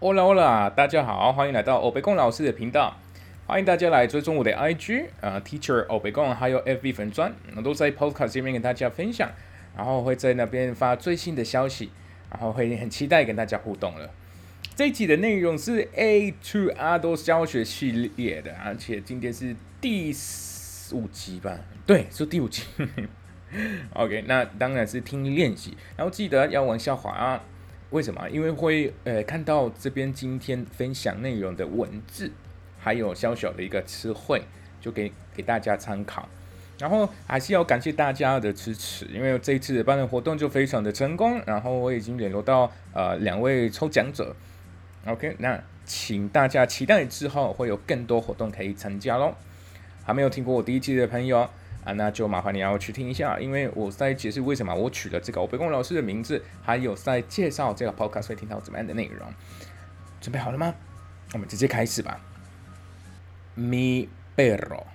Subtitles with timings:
[0.00, 2.96] Hola Hola，大家好，欢迎来到欧贝贡老师的频道。
[3.48, 9.28] 欢迎大家来追踪我的 IG 啊，Teacher 欧贝贡，还有 FB 粉砖，我都在 Podcast 这边跟大家分享，
[9.76, 11.90] 然后会在那边发最新的消息，
[12.30, 14.08] 然后会很期待跟大家互动了。
[14.76, 20.14] 这一集的内容是 A to ADOS 教学系列的，而且今天是第
[20.92, 21.58] 五集吧？
[21.84, 22.62] 对，是第五集。
[23.94, 27.42] OK，那当然是听力练习，然后记得要往下滑啊。
[27.90, 28.28] 为什么？
[28.28, 32.30] 因为会呃看到这边今天分享内容的文字，
[32.78, 34.42] 还有小小的一个词汇，
[34.80, 36.28] 就给给大家参考。
[36.78, 41.40] 然后还是要感谢大家的支持，因为这一次的班的活动就非常的成功。
[41.46, 44.36] 然后我已经联络到呃两位抽奖者。
[45.06, 49.34] OK，那请大家期待之后会有更多活动可以参加喽。
[50.04, 51.48] 还没有听过我第一期的朋友。
[51.83, 59.27] 啊，那就麻烦你要去听一下，因为我在解释为什么我取了这个欧贝公老师的名字，还有在介绍这个 podcast 会听到怎么样的内容。
[60.21, 60.73] 准备好了吗？
[61.33, 62.19] 我们直接开始吧。
[63.57, 64.85] Mi perro.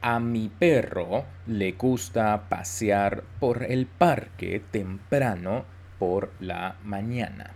[0.00, 5.64] A mi perro le gusta pasear por el parque temprano
[5.98, 7.50] por la mañana.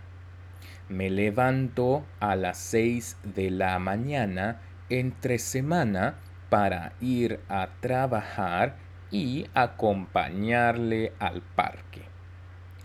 [0.89, 4.55] Me levanto a las seis de la mañana
[4.89, 6.15] entre semana
[6.48, 8.76] para ir a trabajar
[9.10, 12.02] y acompañarle al parque.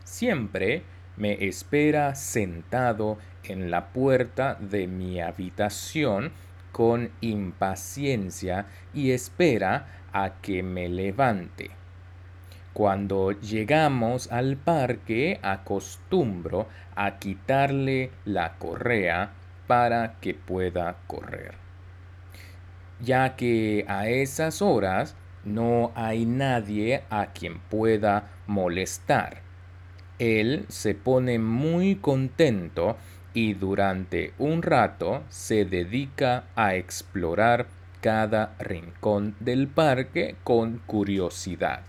[0.04, 0.84] Siempre
[1.18, 6.32] me espera sentado en la puerta de mi habitación
[6.72, 11.72] con impaciencia y espera a que me levante.
[12.74, 19.32] Cuando llegamos al parque acostumbro a quitarle la correa
[19.68, 21.61] para que pueda correr
[23.02, 29.42] ya que a esas horas no hay nadie a quien pueda molestar.
[30.20, 32.98] Él se pone muy contento
[33.34, 37.68] y durante un rato se dedica a explorar
[38.02, 41.82] cada rincón del parque con curiosidad.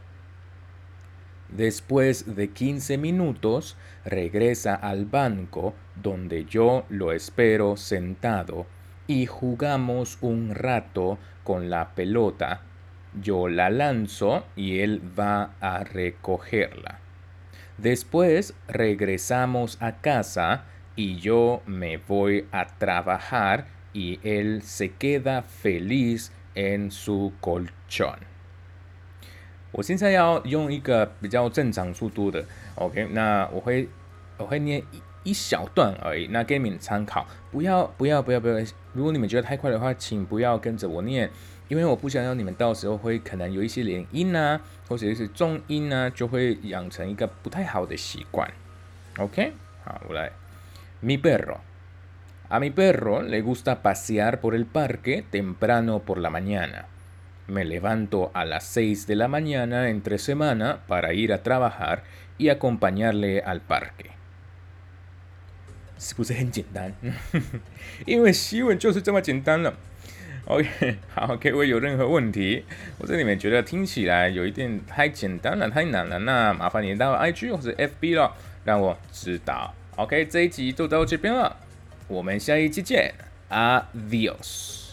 [1.48, 8.66] Después de 15 minutos regresa al banco donde yo lo espero sentado
[9.11, 12.61] y jugamos un rato con la pelota.
[13.21, 16.99] Yo la lanzo y él va a recogerla.
[17.77, 20.65] Después regresamos a casa
[20.95, 28.19] y yo me voy a trabajar y él se queda feliz en su colchón.
[29.71, 32.43] 我现在要用一个比较正常速度的，
[32.75, 33.87] OK，那我会
[34.37, 34.81] 我会念
[35.23, 37.25] 一小段而已，那给你们参考。
[37.51, 38.55] 不要不要不要不要！
[38.93, 41.29] 如果你们觉得太快的话，请不要跟着我念，
[41.67, 48.49] 因为我不想让你们到时候会可能有一些连音啊，或者是重音啊，就会养成一个不太好的习惯。
[49.17, 50.31] OK，好，我来。
[51.03, 51.57] Mi perro.
[52.49, 56.85] A mi perro le gusta pasear por el parque temprano por la mañana.
[57.47, 62.03] Me levanto a las seis de la mañana entre semana para ir a trabajar
[62.37, 64.11] y acompañarle al parque.
[65.98, 66.92] 是不是很简单？
[68.06, 69.74] 因为西文就是这么简单了。
[70.44, 72.64] OK， 好，各位有任何问题，
[72.98, 79.72] 我这里面觉得听起来有一点太简单了，太难了，那麻烦你到 IG 或者 FB 了，让我知道。
[79.96, 81.56] OK，这一集就到这边了，
[82.08, 83.14] 我们下一期见
[83.50, 84.91] ，Adios。